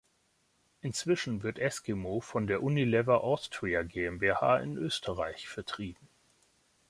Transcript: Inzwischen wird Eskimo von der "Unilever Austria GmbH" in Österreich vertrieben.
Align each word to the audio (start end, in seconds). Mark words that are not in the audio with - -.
Inzwischen 0.81 1.43
wird 1.43 1.59
Eskimo 1.59 2.21
von 2.21 2.47
der 2.47 2.63
"Unilever 2.63 3.23
Austria 3.23 3.83
GmbH" 3.83 4.57
in 4.57 4.75
Österreich 4.75 5.47
vertrieben. 5.47 6.07